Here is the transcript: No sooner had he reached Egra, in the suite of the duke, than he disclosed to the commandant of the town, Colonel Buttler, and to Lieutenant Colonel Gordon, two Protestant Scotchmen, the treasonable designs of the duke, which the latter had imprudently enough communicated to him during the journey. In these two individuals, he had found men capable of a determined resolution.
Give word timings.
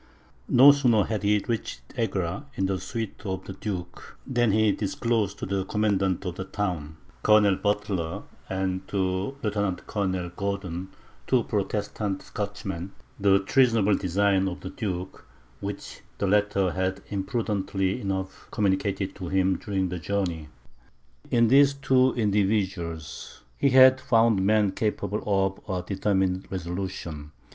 No 0.49 0.71
sooner 0.71 1.03
had 1.03 1.21
he 1.21 1.45
reached 1.47 1.89
Egra, 1.95 2.45
in 2.55 2.65
the 2.65 2.79
suite 2.79 3.23
of 3.23 3.45
the 3.45 3.53
duke, 3.53 4.17
than 4.25 4.51
he 4.51 4.71
disclosed 4.71 5.37
to 5.37 5.45
the 5.45 5.63
commandant 5.63 6.25
of 6.25 6.37
the 6.37 6.43
town, 6.43 6.97
Colonel 7.21 7.55
Buttler, 7.57 8.23
and 8.49 8.87
to 8.87 9.37
Lieutenant 9.43 9.85
Colonel 9.85 10.29
Gordon, 10.35 10.89
two 11.27 11.43
Protestant 11.43 12.23
Scotchmen, 12.23 12.93
the 13.19 13.41
treasonable 13.41 13.93
designs 13.93 14.49
of 14.49 14.61
the 14.61 14.71
duke, 14.71 15.23
which 15.59 16.01
the 16.17 16.25
latter 16.25 16.71
had 16.71 17.03
imprudently 17.09 18.01
enough 18.01 18.47
communicated 18.49 19.13
to 19.17 19.27
him 19.27 19.59
during 19.59 19.89
the 19.89 19.99
journey. 19.99 20.49
In 21.29 21.47
these 21.47 21.75
two 21.75 22.15
individuals, 22.15 23.43
he 23.55 23.69
had 23.69 24.01
found 24.01 24.41
men 24.43 24.71
capable 24.71 25.21
of 25.27 25.59
a 25.69 25.85
determined 25.87 26.47
resolution. 26.49 27.33